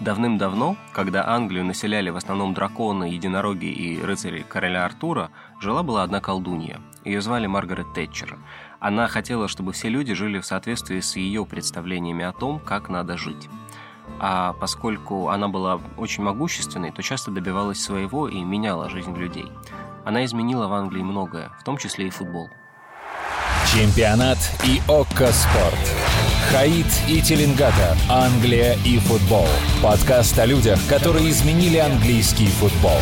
[0.00, 6.80] Давным-давно, когда Англию населяли в основном драконы, единороги и рыцари короля Артура, жила-была одна колдунья.
[7.04, 8.38] Ее звали Маргарет Тэтчер.
[8.78, 13.18] Она хотела, чтобы все люди жили в соответствии с ее представлениями о том, как надо
[13.18, 13.48] жить.
[14.20, 19.50] А поскольку она была очень могущественной, то часто добивалась своего и меняла жизнь людей.
[20.04, 22.50] Она изменила в Англии многое, в том числе и футбол.
[23.74, 25.94] Чемпионат и ОККО Спорт.
[26.50, 27.96] Хаид и Теленгата.
[28.08, 29.46] Англия и футбол.
[29.82, 32.98] Подкаст о людях, которые изменили английский футбол.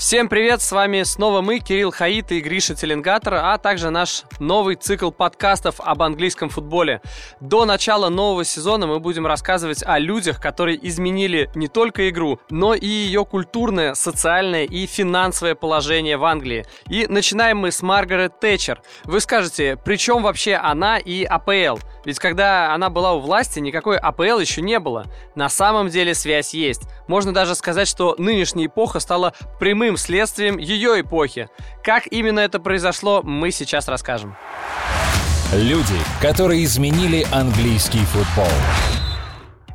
[0.00, 4.76] Всем привет, с вами снова мы, Кирилл Хаит и Гриша Теленгатор, а также наш новый
[4.76, 7.02] цикл подкастов об английском футболе.
[7.40, 12.72] До начала нового сезона мы будем рассказывать о людях, которые изменили не только игру, но
[12.72, 16.64] и ее культурное, социальное и финансовое положение в Англии.
[16.88, 18.80] И начинаем мы с Маргарет Тэтчер.
[19.04, 21.78] Вы скажете, при чем вообще она и АПЛ?
[22.06, 25.04] Ведь когда она была у власти, никакой АПЛ еще не было.
[25.34, 26.84] На самом деле связь есть.
[27.06, 31.48] Можно даже сказать, что нынешняя эпоха стала прямым следствием ее эпохи.
[31.82, 34.36] Как именно это произошло, мы сейчас расскажем.
[35.52, 38.52] Люди, которые изменили английский футбол.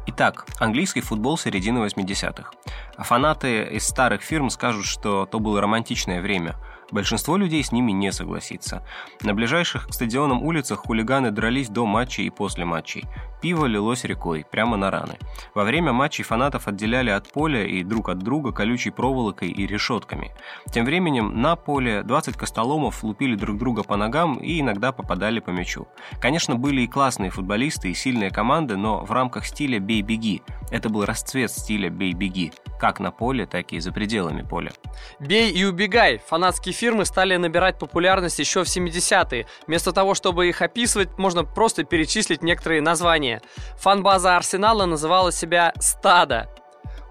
[0.07, 2.51] Итак, английский футбол середины 80-х.
[2.97, 6.55] Фанаты из старых фирм скажут, что то было романтичное время–
[6.91, 8.85] Большинство людей с ними не согласится.
[9.21, 13.05] На ближайших к стадионам улицах хулиганы дрались до матчей и после матчей.
[13.41, 15.17] Пиво лилось рекой, прямо на раны.
[15.53, 20.31] Во время матчей фанатов отделяли от поля и друг от друга колючей проволокой и решетками.
[20.71, 25.49] Тем временем на поле 20 костоломов лупили друг друга по ногам и иногда попадали по
[25.51, 25.87] мячу.
[26.19, 30.41] Конечно, были и классные футболисты, и сильные команды, но в рамках стиля «бей-беги».
[30.71, 32.51] Это был расцвет стиля «бей-беги»,
[32.85, 34.71] как на поле, так и за пределами поля.
[35.19, 39.47] «Бей и убегай» фанатские фирмы стали набирать популярность еще в 70-е.
[39.65, 43.41] Вместо того, чтобы их описывать, можно просто перечислить некоторые названия.
[43.79, 46.47] Фанбаза Арсенала называла себя «Стадо».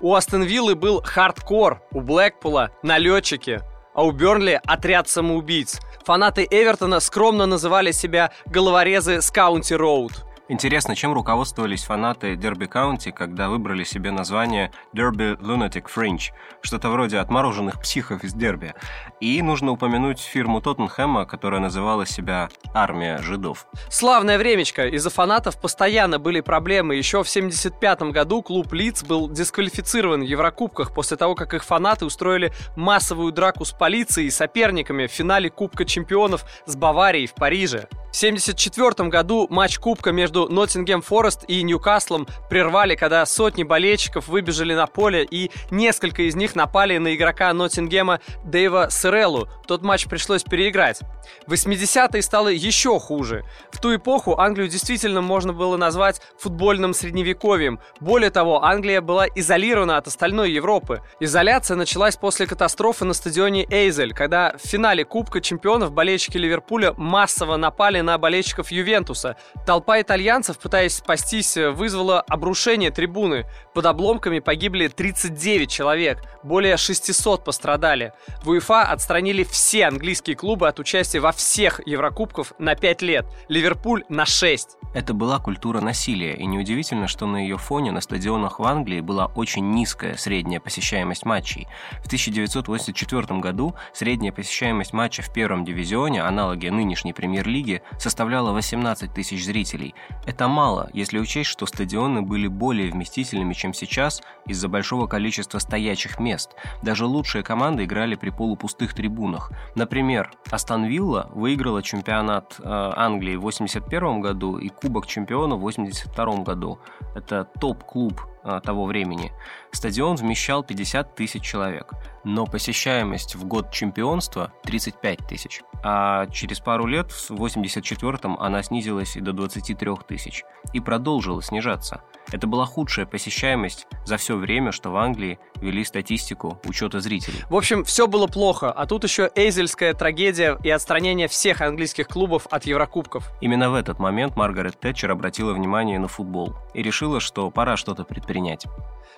[0.00, 3.60] У Астон Виллы был хардкор, у Блэкпула– налетчики,
[3.94, 5.80] а у Бернли– отряд самоубийц.
[6.04, 10.12] Фанаты Эвертона скромно называли себя головорезы с Каунти Роуд.
[10.46, 17.16] Интересно, чем руководствовались фанаты Дерби Каунти, когда выбрали себе название Derby Lunatic Fringe, что-то вроде
[17.16, 18.74] отмороженных психов из Дерби.
[19.20, 23.66] И нужно упомянуть фирму Тоттенхэма, которая называла себя «Армия жидов».
[23.88, 24.86] Славное времечко.
[24.88, 26.94] Из-за фанатов постоянно были проблемы.
[26.96, 32.04] Еще в 75 году клуб Лиц был дисквалифицирован в Еврокубках после того, как их фанаты
[32.04, 37.88] устроили массовую драку с полицией и соперниками в финале Кубка чемпионов с Баварией в Париже.
[38.14, 44.74] В 1974 году матч Кубка между Ноттингем Форест и Ньюкаслом прервали, когда сотни болельщиков выбежали
[44.74, 49.48] на поле и несколько из них напали на игрока Ноттингема Дэйва Сыреллу.
[49.66, 51.00] Тот матч пришлось переиграть.
[51.46, 53.44] В 80-е стало еще хуже.
[53.72, 57.80] В ту эпоху Англию действительно можно было назвать футбольным средневековьем.
[58.00, 61.02] Более того, Англия была изолирована от остальной Европы.
[61.20, 67.56] Изоляция началась после катастрофы на стадионе Эйзель, когда в финале Кубка чемпионов болельщики Ливерпуля массово
[67.56, 69.36] напали на болельщиков Ювентуса.
[69.66, 70.23] Толпа итальянцев,
[70.56, 73.46] пытаясь спастись, вызвала обрушение трибуны.
[73.74, 78.12] Под обломками погибли 39 человек, более 600 пострадали.
[78.42, 83.26] В УЕФА отстранили все английские клубы от участия во всех Еврокубках на 5 лет.
[83.48, 84.78] Ливерпуль на 6.
[84.94, 89.26] Это была культура насилия, и неудивительно, что на ее фоне на стадионах в Англии была
[89.26, 91.66] очень низкая средняя посещаемость матчей.
[92.00, 99.44] В 1984 году средняя посещаемость матча в первом дивизионе, аналоге нынешней премьер-лиги, составляла 18 тысяч
[99.44, 99.94] зрителей.
[100.26, 106.18] Это мало, если учесть, что стадионы были более вместительными, чем сейчас, из-за большого количества стоячих
[106.18, 106.54] мест.
[106.82, 109.52] Даже лучшие команды играли при полупустых трибунах.
[109.74, 116.44] Например, Астон Вилла выиграла чемпионат э, Англии в 1981 году и Кубок чемпионов в 1982
[116.44, 116.78] году.
[117.14, 118.20] Это топ-клуб
[118.64, 119.32] того времени.
[119.72, 121.92] Стадион вмещал 50 тысяч человек,
[122.24, 125.62] но посещаемость в год чемпионства 35 тысяч.
[125.82, 130.44] А через пару лет, в 84-м, она снизилась и до 23 тысяч.
[130.72, 132.02] И продолжила снижаться.
[132.32, 137.42] Это была худшая посещаемость за все время, что в Англии вели статистику учета зрителей.
[137.48, 142.46] В общем, все было плохо, а тут еще эйзельская трагедия и отстранение всех английских клубов
[142.50, 143.30] от Еврокубков.
[143.40, 148.04] Именно в этот момент Маргарет Тэтчер обратила внимание на футбол и решила, что пора что-то
[148.04, 148.66] предпринять.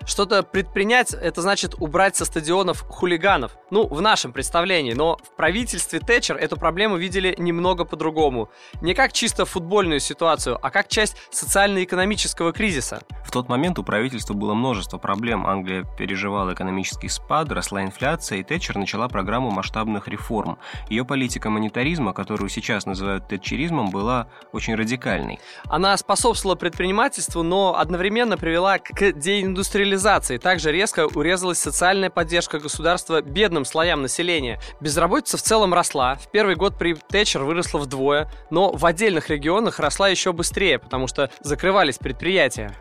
[0.04, 3.56] Что-то предпринять, это значит убрать со стадионов хулиганов.
[3.70, 8.50] Ну, в нашем представлении, но в правительстве Тэтчер эту проблему видели немного по-другому.
[8.82, 13.02] Не как чисто футбольную ситуацию, а как часть социально-экономического кризиса.
[13.36, 15.46] Тот момент у правительства было множество проблем.
[15.46, 20.56] Англия переживала экономический спад, росла инфляция, и Тэтчер начала программу масштабных реформ.
[20.88, 25.38] Ее политика монетаризма, которую сейчас называют тэтчеризмом, была очень радикальной.
[25.66, 30.38] Она способствовала предпринимательству, но одновременно привела к деиндустриализации.
[30.38, 34.58] Также резко урезалась социальная поддержка государства бедным слоям населения.
[34.80, 36.14] Безработица в целом росла.
[36.14, 41.06] В первый год при Тэтчер выросла вдвое, но в отдельных регионах росла еще быстрее, потому
[41.06, 42.74] что закрывались предприятия.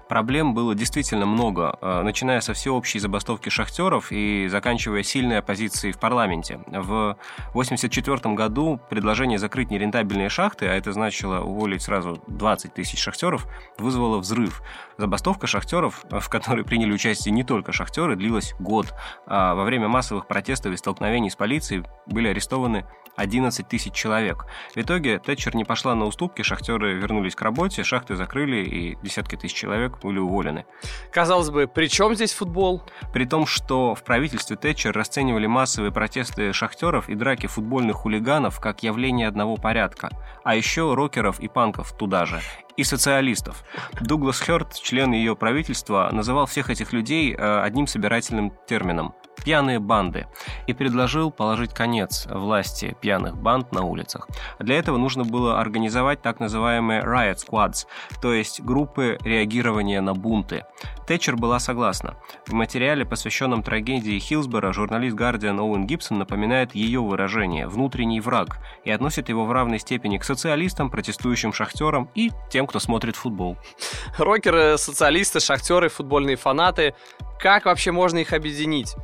[0.45, 5.99] Проблем было действительно много, э, начиная со всеобщей забастовки шахтеров и заканчивая сильной оппозицией в
[5.99, 6.59] парламенте.
[6.67, 7.17] В
[7.53, 13.47] 1984 году предложение закрыть нерентабельные шахты, а это значило уволить сразу 20 тысяч шахтеров,
[13.79, 14.61] вызвало взрыв.
[14.99, 18.93] Забастовка шахтеров, в которой приняли участие не только шахтеры, длилась год.
[19.25, 24.45] А во время массовых протестов и столкновений с полицией были арестованы 11 тысяч человек.
[24.75, 29.35] В итоге Тэтчер не пошла на уступки, шахтеры вернулись к работе, шахты закрыли и десятки
[29.35, 30.65] тысяч человек были уволены.
[31.11, 32.83] Казалось бы, при чем здесь футбол?
[33.13, 38.83] При том, что в правительстве Тэтчер расценивали массовые протесты шахтеров и драки футбольных хулиганов как
[38.83, 40.09] явление одного порядка,
[40.43, 42.41] а еще рокеров и панков туда же
[42.77, 43.63] и социалистов.
[44.01, 50.27] Дуглас Хёрд, член ее правительства, называл всех этих людей э, одним собирательным термином пьяные банды
[50.67, 54.27] и предложил положить конец власти пьяных банд на улицах.
[54.59, 57.85] Для этого нужно было организовать так называемые riot squads,
[58.21, 60.63] то есть группы реагирования на бунты.
[61.07, 62.15] Тэтчер была согласна.
[62.47, 68.91] В материале, посвященном трагедии Хилсбора, журналист Guardian Оуэн Гибсон напоминает ее выражение «внутренний враг» и
[68.91, 73.57] относит его в равной степени к социалистам, протестующим шахтерам и тем, кто смотрит футбол.
[74.17, 76.95] Рокеры, социалисты, шахтеры, футбольные фанаты.
[77.39, 78.95] Как вообще можно их объединить?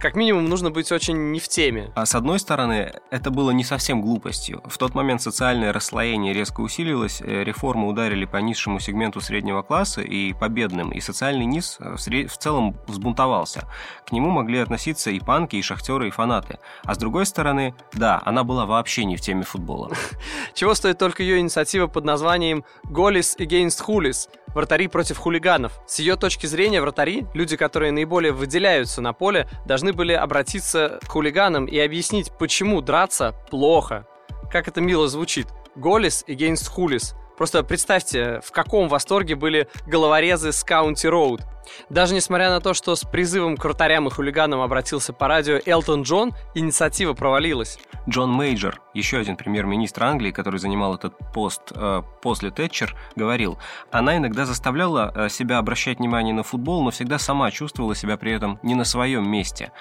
[0.00, 1.92] Как минимум нужно быть очень не в теме.
[1.94, 4.62] А с одной стороны, это было не совсем глупостью.
[4.64, 10.00] В тот момент социальное расслоение резко усилилось, э, реформы ударили по низшему сегменту среднего класса
[10.00, 13.68] и по бедным, и социальный низ э, в целом взбунтовался.
[14.06, 16.58] К нему могли относиться и панки, и шахтеры, и фанаты.
[16.84, 19.90] А с другой стороны, да, она была вообще не в теме футбола.
[20.54, 25.80] Чего стоит только ее инициатива под названием «Голис against Hulis», вратари против хулиганов.
[25.86, 31.08] С ее точки зрения, вратари, люди, которые наиболее выделяются на поле, должны были обратиться к
[31.08, 34.06] хулиганам и объяснить, почему драться плохо.
[34.50, 35.46] Как это мило звучит.
[35.76, 37.14] Голис against хулис.
[37.36, 41.40] Просто представьте, в каком восторге были головорезы с County Road.
[41.88, 46.02] Даже несмотря на то, что с призывом к вратарям и хулиганам обратился по радио Элтон
[46.02, 47.78] Джон, инициатива провалилась.
[48.08, 53.58] Джон Мейджор, еще один премьер-министр Англии, который занимал этот пост э, после Тэтчер, говорил,
[53.90, 58.32] она иногда заставляла э, себя обращать внимание на футбол, но всегда сама чувствовала себя при
[58.32, 59.72] этом не на своем месте.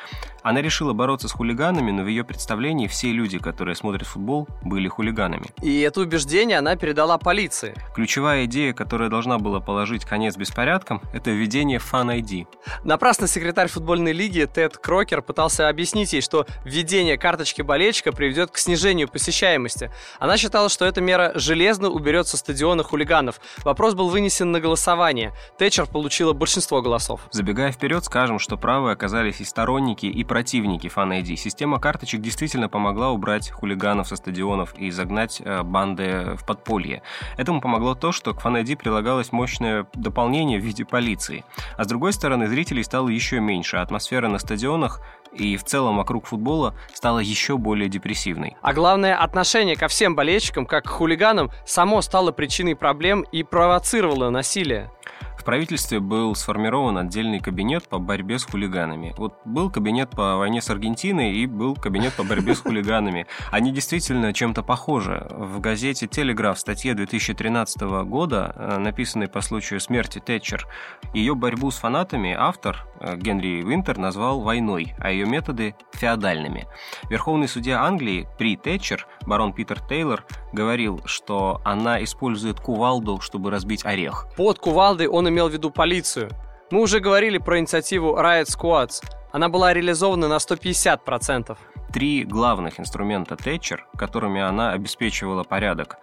[0.43, 4.87] Она решила бороться с хулиганами, но в ее представлении все люди, которые смотрят футбол, были
[4.87, 5.47] хулиганами.
[5.61, 7.75] И это убеждение она передала полиции.
[7.93, 12.48] Ключевая идея, которая должна была положить конец беспорядкам, это введение Fan ID.
[12.83, 18.57] Напрасно секретарь футбольной лиги Тед Крокер пытался объяснить ей, что введение карточки болельщика приведет к
[18.57, 19.92] снижению посещаемости.
[20.19, 23.39] Она считала, что эта мера железно уберет со стадиона хулиганов.
[23.63, 25.33] Вопрос был вынесен на голосование.
[25.57, 27.21] Тэтчер получила большинство голосов.
[27.31, 31.36] Забегая вперед, скажем, что правы оказались и сторонники, и противники Fan ID.
[31.36, 37.01] Система карточек действительно помогла убрать хулиганов со стадионов и загнать э, банды в подполье.
[37.38, 41.44] Этому помогло то, что к Fan ID прилагалось мощное дополнение в виде полиции.
[41.77, 45.01] А с другой стороны, зрителей стало еще меньше, а атмосфера на стадионах
[45.31, 48.57] и в целом вокруг футбола стала еще более депрессивной.
[48.61, 54.29] А главное, отношение ко всем болельщикам, как к хулиганам, само стало причиной проблем и провоцировало
[54.29, 54.91] насилие.
[55.39, 59.16] В правительстве был сформирован отдельный кабинет по борьбе с хулиганами.
[59.18, 63.25] Вот был кабинет по войне с Аргентиной и был кабинет по борьбе с хулиганами.
[63.49, 65.25] Они действительно чем-то похожи.
[65.31, 70.68] В газете «Телеграф» статье 2013 года, э, написанной по случаю смерти Тэтчер,
[71.13, 76.68] ее борьбу с фанатами автор Генри Винтер назвал войной, а ее методы– феодальными.
[77.09, 83.85] Верховный судья Англии при Тэтчер, барон Питер Тейлор, говорил, что она использует кувалду, чтобы разбить
[83.85, 84.27] орех.
[84.35, 86.29] Под кувалдой он имел в виду полицию.
[86.71, 89.03] Мы уже говорили про инициативу Riot Squads.
[89.31, 91.57] Она была реализована на 150%.
[91.91, 95.97] Три главных инструмента Тэтчер, которыми она обеспечивала порядок,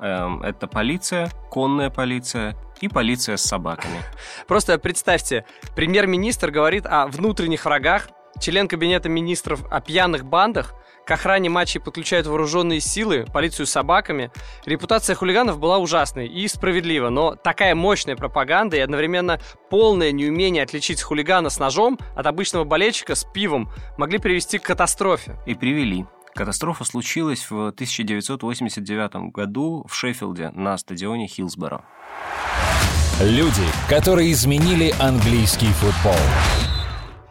[0.00, 4.00] это полиция, конная полиция и полиция с собаками.
[4.48, 8.08] Просто представьте, премьер-министр говорит о внутренних врагах,
[8.40, 10.74] член кабинета министров о пьяных бандах,
[11.06, 14.30] к охране матчей подключают вооруженные силы, полицию с собаками.
[14.64, 19.40] Репутация хулиганов была ужасной и справедлива, но такая мощная пропаганда и одновременно
[19.70, 25.36] полное неумение отличить хулигана с ножом от обычного болельщика с пивом могли привести к катастрофе.
[25.46, 26.06] И привели.
[26.34, 31.84] Катастрофа случилась в 1989 году в Шеффилде на стадионе Хилсборо.
[33.20, 36.16] Люди, которые изменили английский футбол.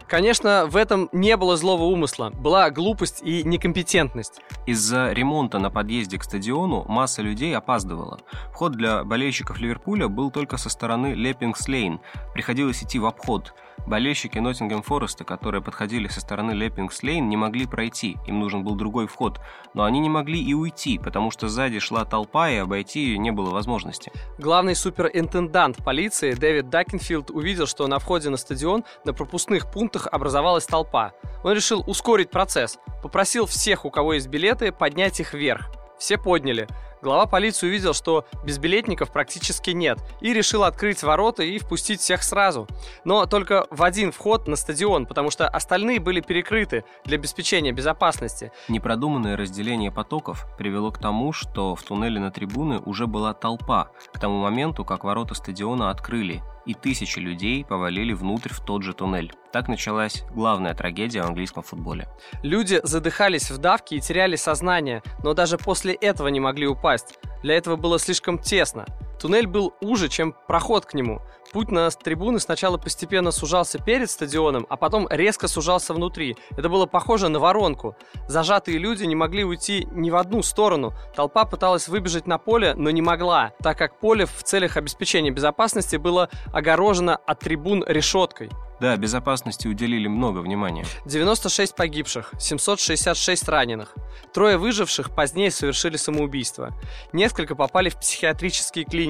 [0.06, 2.30] Конечно, в этом не было злого умысла.
[2.30, 4.40] Была глупость и некомпетентность.
[4.66, 8.18] Из-за ремонта на подъезде к стадиону масса людей опаздывала.
[8.52, 12.00] Вход для болельщиков Ливерпуля был только со стороны Леппингс-Лейн.
[12.34, 13.54] Приходилось идти в обход–
[13.86, 19.06] Болельщики Ноттингем Фореста, которые подходили со стороны Леппингс-Лейн, не могли пройти, им нужен был другой
[19.06, 19.40] вход.
[19.74, 23.30] Но они не могли и уйти, потому что сзади шла толпа, и обойти ее не
[23.30, 24.12] было возможности.
[24.38, 30.66] Главный суперинтендант полиции Дэвид Дакенфилд увидел, что на входе на стадион на пропускных пунктах образовалась
[30.66, 31.12] толпа.
[31.42, 35.70] Он решил ускорить процесс, попросил всех, у кого есть билеты, поднять их вверх.
[35.98, 36.66] Все подняли.
[37.02, 42.68] Глава полиции увидел, что безбилетников практически нет, и решил открыть ворота и впустить всех сразу.
[43.04, 48.52] Но только в один вход на стадион, потому что остальные были перекрыты для обеспечения безопасности.
[48.68, 54.20] Непродуманное разделение потоков привело к тому, что в туннеле на трибуны уже была толпа, к
[54.20, 59.32] тому моменту, как ворота стадиона открыли, и тысячи людей повалили внутрь в тот же туннель.
[59.52, 62.08] Так началась главная трагедия в английском футболе.
[62.42, 67.18] Люди задыхались в давке и теряли сознание, но даже после этого не могли упасть.
[67.42, 68.86] Для этого было слишком тесно.
[69.20, 71.20] Туннель был уже, чем проход к нему.
[71.52, 76.36] Путь на трибуны сначала постепенно сужался перед стадионом, а потом резко сужался внутри.
[76.56, 77.96] Это было похоже на воронку.
[78.28, 80.94] Зажатые люди не могли уйти ни в одну сторону.
[81.14, 85.96] Толпа пыталась выбежать на поле, но не могла, так как поле в целях обеспечения безопасности
[85.96, 88.48] было огорожено от трибун решеткой.
[88.80, 90.86] Да, безопасности уделили много внимания.
[91.04, 93.94] 96 погибших, 766 раненых.
[94.32, 96.70] Трое выживших позднее совершили самоубийство.
[97.12, 99.09] Несколько попали в психиатрические клиники.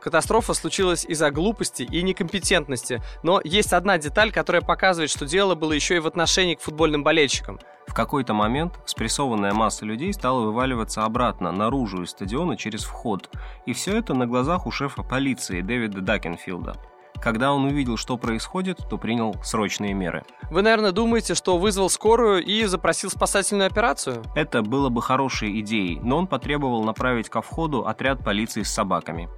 [0.00, 5.72] Катастрофа случилась из-за глупости и некомпетентности, но есть одна деталь, которая показывает, что дело было
[5.72, 7.58] еще и в отношении к футбольным болельщикам.
[7.86, 13.30] В какой-то момент спрессованная масса людей стала вываливаться обратно, наружу из стадиона через вход.
[13.66, 16.76] И все это на глазах у шефа полиции Дэвида Дакенфилда.
[17.22, 20.24] Когда он увидел, что происходит, то принял срочные меры.
[20.50, 24.22] Вы, наверное, думаете, что вызвал скорую и запросил спасательную операцию?
[24.34, 29.28] Это было бы хорошей идеей, но он потребовал направить ко входу отряд полиции с собаками.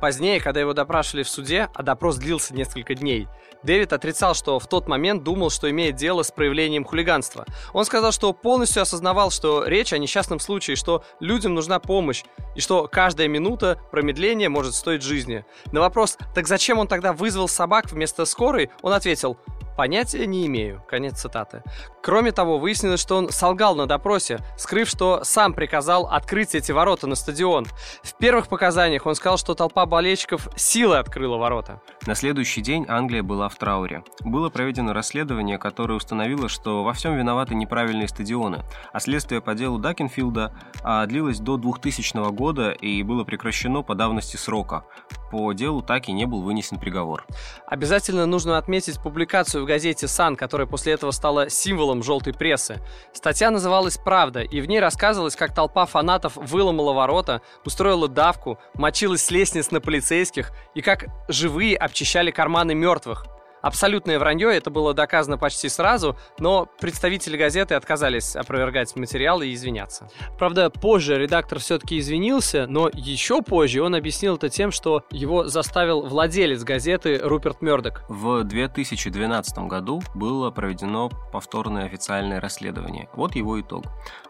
[0.00, 3.28] Позднее, когда его допрашивали в суде, а допрос длился несколько дней,
[3.62, 7.46] Дэвид отрицал, что в тот момент думал, что имеет дело с проявлением хулиганства.
[7.72, 12.24] Он сказал, что полностью осознавал, что речь о несчастном случае, что людям нужна помощь,
[12.56, 15.44] и что каждая минута промедления может стоить жизни.
[15.70, 19.38] На вопрос, так зачем он тогда вызвал собак вместо скорой, он ответил,
[19.76, 20.82] Понятия не имею.
[20.88, 21.62] Конец цитаты.
[22.02, 27.06] Кроме того, выяснилось, что он солгал на допросе, скрыв, что сам приказал открыть эти ворота
[27.06, 27.66] на стадион.
[28.02, 31.80] В первых показаниях он сказал, что толпа болельщиков силой открыла ворота.
[32.06, 34.02] На следующий день Англия была в трауре.
[34.20, 38.62] Было проведено расследование, которое установило, что во всем виноваты неправильные стадионы,
[38.92, 40.52] а следствие по делу Дакенфилда
[40.82, 44.84] а, длилось до 2000 года и было прекращено по давности срока.
[45.30, 47.24] По делу так и не был вынесен приговор.
[47.66, 52.80] Обязательно нужно отметить публикацию в газете «Сан», которая после этого стала символом желтой прессы.
[53.12, 59.24] Статья называлась «Правда», и в ней рассказывалось, как толпа фанатов выломала ворота, устроила давку, мочилась
[59.24, 63.26] с лестниц на полицейских, и как живые обчищали карманы мертвых.
[63.62, 70.10] Абсолютное вранье, это было доказано почти сразу, но представители газеты отказались опровергать материал и извиняться.
[70.36, 76.02] Правда, позже редактор все-таки извинился, но еще позже он объяснил это тем, что его заставил
[76.02, 78.04] владелец газеты Руперт Мердок.
[78.08, 83.08] В 2012 году было проведено повторное официальное расследование.
[83.14, 83.84] Вот его итог.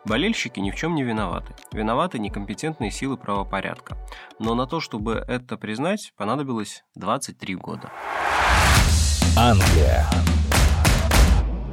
[0.04, 1.54] Болельщики ни в чем не виноваты.
[1.72, 3.96] Виноваты некомпетентные силы правопорядка.
[4.38, 7.90] Но на то, чтобы это признать, понадобилось 23 года.
[9.36, 10.06] Англия.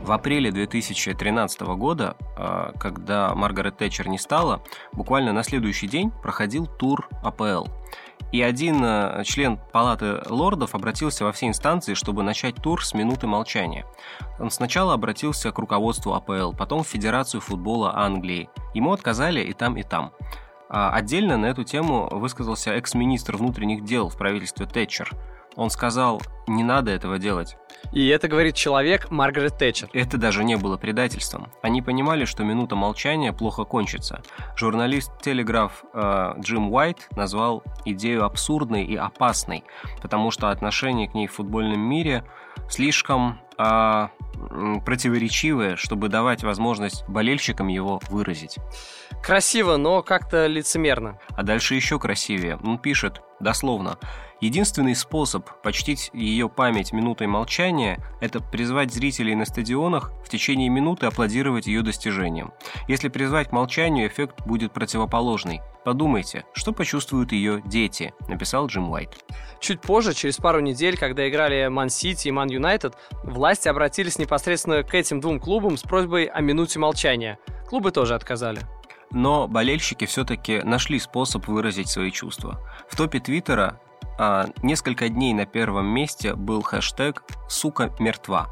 [0.04, 6.66] В апреле 2013 года, а, когда Маргарет Тэтчер не стала, буквально на следующий день проходил
[6.66, 7.68] тур АПЛ.
[8.32, 13.28] И один а, член Палаты лордов обратился во все инстанции, чтобы начать тур с минуты
[13.28, 13.86] молчания.
[14.40, 18.50] Он сначала обратился к руководству АПЛ, потом в Федерацию футбола Англии.
[18.74, 20.12] Ему отказали и там, и там.
[20.70, 25.12] А отдельно на эту тему высказался экс-министр внутренних дел в правительстве Тэтчер–
[25.60, 27.58] он сказал, не надо этого делать.
[27.92, 29.90] И это говорит человек Маргарет Тэтчер.
[29.94, 31.52] Это даже не было предательством.
[31.62, 34.22] Они понимали, что минута молчания плохо кончится.
[34.56, 39.64] Журналист Телеграф э, Джим Уайт назвал идею абсурдной и опасной,
[40.02, 42.24] потому что отношение к ней в футбольном мире
[42.70, 44.08] слишком э,
[44.86, 48.58] противоречивое, чтобы давать возможность болельщикам его выразить.
[49.24, 51.20] Красиво, но как-то лицемерно.
[51.30, 52.58] А дальше еще красивее.
[52.64, 53.98] Он пишет, дословно,
[54.42, 57.69] Единственный способ почтить ее память минутой молчания–
[58.22, 62.54] это призвать зрителей на стадионах в течение минуты аплодировать ее достижениям.
[62.88, 65.62] Если призвать к молчанию, эффект будет противоположный.
[65.86, 69.24] Подумайте, что почувствуют ее дети, написал Джим Уайт.
[69.60, 74.84] Чуть позже, через пару недель, когда играли Ман Сити и Ман Юнайтед, власти обратились непосредственно
[74.84, 77.40] к этим двум клубам с просьбой о минуте молчания.
[77.68, 78.62] Клубы тоже отказали
[79.12, 82.60] но болельщики все-таки нашли способ выразить свои чувства.
[82.88, 83.80] В топе Твиттера
[84.64, 88.50] несколько дней на первом месте был хэштег «Сука мертва».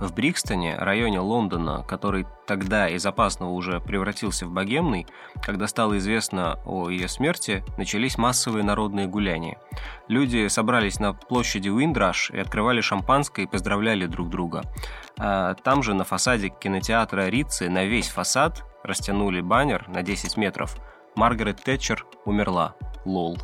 [0.00, 5.06] В Брикстоне, районе Лондона, который тогда из опасного уже превратился в богемный,
[5.42, 9.58] когда стало известно о ее смерти, начались массовые народные гуляния.
[10.08, 14.64] Люди собрались на площади Уиндраш и открывали шампанское и поздравляли друг друга.
[15.18, 20.76] А там же на фасаде кинотеатра Рицци на весь фасад растянули баннер на 10 метров
[21.14, 22.74] «Маргарет Тэтчер умерла.
[23.06, 23.38] Лол».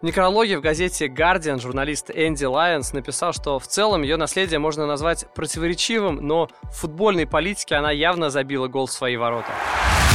[0.00, 4.86] В некрологе в газете Guardian журналист Энди Лайонс написал, что в целом ее наследие можно
[4.86, 9.50] назвать противоречивым, но в футбольной политике она явно забила гол в свои ворота.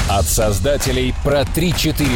[0.09, 2.07] От создателей про 3-4-3.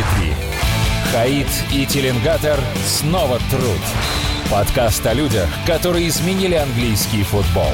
[1.12, 4.52] Хаид и Теленгатор снова труд.
[4.52, 7.72] Подкаст о людях, которые изменили английский футбол.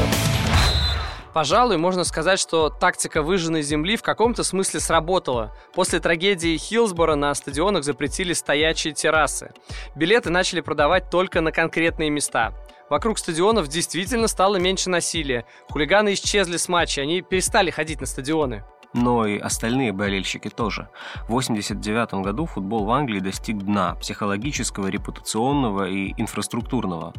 [1.35, 5.53] Пожалуй, можно сказать, что тактика выжженной земли в каком-то смысле сработала.
[5.73, 9.51] После трагедии Хилсбора на стадионах запретили стоячие террасы.
[9.97, 12.53] Билеты начали продавать только на конкретные места.
[12.89, 15.43] Вокруг стадионов действительно стало меньше насилия.
[15.69, 18.63] Хулиганы исчезли с матча, они перестали ходить на стадионы
[18.95, 20.87] но и остальные болельщики тоже.
[21.27, 27.13] В 1989 году футбол в Англии достиг дна психологического, репутационного и инфраструктурного.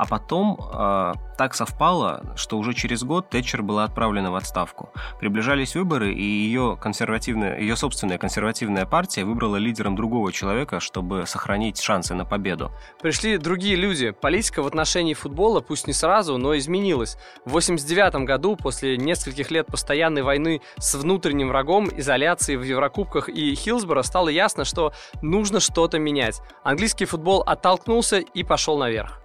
[0.00, 4.88] А потом э, так совпало, что уже через год Тэтчер была отправлена в отставку.
[5.18, 11.78] Приближались выборы, и ее, консервативная, ее собственная консервативная партия выбрала лидером другого человека, чтобы сохранить
[11.78, 12.70] шансы на победу.
[13.02, 14.10] Пришли другие люди.
[14.10, 17.18] Политика в отношении футбола, пусть не сразу, но изменилась.
[17.44, 23.54] В 1989 году, после нескольких лет постоянной войны с внутренним врагом, изоляции в Еврокубках и
[23.54, 26.40] Хилсборо, стало ясно, что нужно что-то менять.
[26.64, 29.19] Английский футбол оттолкнулся и пошел наверх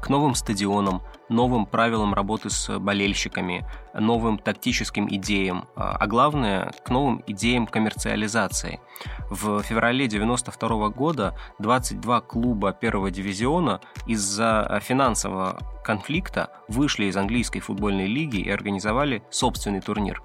[0.00, 6.90] к новым стадионам, новым правилам работы с болельщиками, новым тактическим идеям, а, а главное, к
[6.90, 8.80] новым идеям коммерциализации.
[9.30, 18.06] В феврале 1992 года 22 клуба первого дивизиона из-за финансового конфликта вышли из английской футбольной
[18.06, 20.22] лиги и организовали собственный турнир.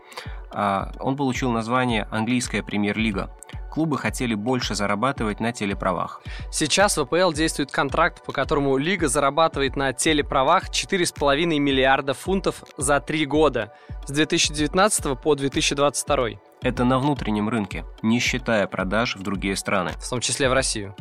[0.52, 3.30] А, он получил название «Английская премьер-лига»
[3.74, 6.22] клубы хотели больше зарабатывать на телеправах.
[6.52, 13.00] Сейчас в АПЛ действует контракт, по которому лига зарабатывает на телеправах 4,5 миллиарда фунтов за
[13.00, 13.74] три года
[14.06, 16.28] с 2019 по 2022.
[16.62, 19.94] Это на внутреннем рынке, не считая продаж в другие страны.
[19.98, 20.96] В том числе в Россию.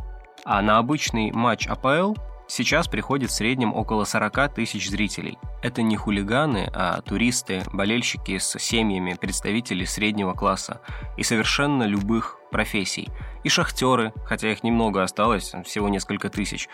[0.46, 2.14] А на обычный матч АПЛ
[2.48, 5.38] Сейчас приходит в среднем около 40 тысяч зрителей.
[5.62, 10.82] Это не хулиганы, а туристы, болельщики с семьями, представители среднего класса
[11.16, 13.09] и совершенно любых профессий.
[13.43, 16.69] И шахтеры, хотя их немного осталось, всего несколько тысяч,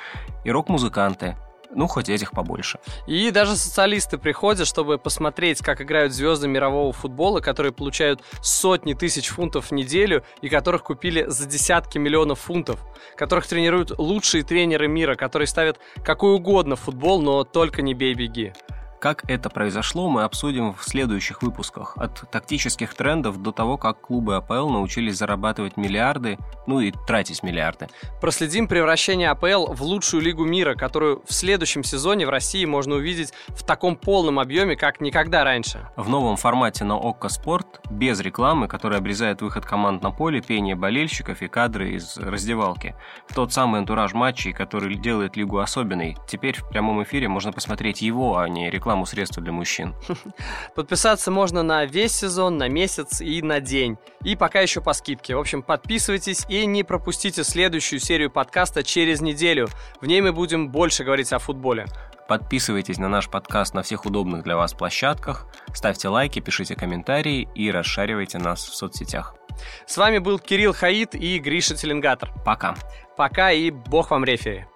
[0.44, 1.36] и рок-музыканты,
[1.74, 2.78] ну, хоть этих побольше.
[3.06, 9.28] И даже социалисты приходят, чтобы посмотреть, как играют звезды мирового футбола, которые получают сотни тысяч
[9.28, 12.80] фунтов в неделю и которых купили за десятки миллионов фунтов,
[13.16, 18.52] которых тренируют лучшие тренеры мира, которые ставят какой угодно футбол, но только не бей-беги.
[19.00, 21.96] Как это произошло, мы обсудим в следующих выпусках.
[21.96, 27.86] От тактических трендов до того, как клубы АПЛ научились зарабатывать миллиарды, ну и тратить миллиарды.
[28.20, 33.32] Проследим превращение АПЛ в лучшую лигу мира, которую в следующем сезоне в России можно увидеть
[33.48, 35.88] в таком полном объеме, как никогда раньше.
[35.96, 40.74] В новом формате на ОККО Спорт, без рекламы, которая обрезает выход команд на поле, пение
[40.74, 42.96] болельщиков и кадры из раздевалки.
[43.32, 46.16] Тот самый антураж матчей, который делает лигу особенной.
[46.26, 49.94] Теперь в прямом эфире можно посмотреть его, а не рекламу рекламу средства для мужчин.
[50.74, 53.98] Подписаться можно на весь сезон, на месяц и на день.
[54.24, 55.36] И пока еще по скидке.
[55.36, 59.68] В общем, подписывайтесь и не пропустите следующую серию подкаста через неделю.
[60.00, 61.84] В ней мы будем больше говорить о футболе.
[62.28, 67.70] Подписывайтесь на наш подкаст на всех удобных для вас площадках, ставьте лайки, пишите комментарии и
[67.70, 69.34] расшаривайте нас в соцсетях.
[69.86, 72.30] С вами был Кирилл Хаид и Гриша Теленгатор.
[72.44, 72.74] Пока.
[73.16, 74.66] Пока и бог вам рефери.